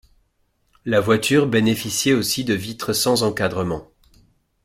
[0.83, 3.91] La voiture bénéficiait aussi de vitres sans encadrement.